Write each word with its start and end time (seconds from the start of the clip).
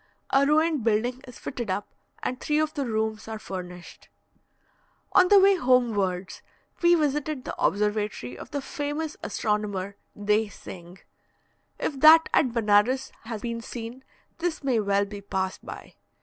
A 0.31 0.47
ruined 0.47 0.83
building 0.83 1.21
is 1.27 1.37
fitted 1.37 1.69
up, 1.69 1.87
and 2.23 2.39
three 2.41 2.57
of 2.57 2.73
the 2.73 2.87
rooms 2.87 3.27
are 3.27 3.37
furnished. 3.37 4.09
On 5.11 5.27
the 5.27 5.39
way 5.39 5.53
homewards, 5.57 6.41
we 6.81 6.95
visited 6.95 7.45
the 7.45 7.55
observatory 7.63 8.35
of 8.35 8.49
the 8.49 8.63
famous 8.63 9.15
astronomer, 9.21 9.97
Dey 10.19 10.47
Singh. 10.49 10.97
If 11.77 11.99
that 11.99 12.29
at 12.33 12.51
Benares 12.51 13.11
has 13.25 13.43
been 13.43 13.61
seen, 13.61 14.03
this 14.39 14.63
may 14.63 14.79
well 14.79 15.05
be 15.05 15.21
passed 15.21 15.63
by. 15.63 15.93